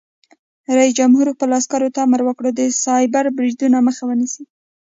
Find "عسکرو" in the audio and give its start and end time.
1.59-1.93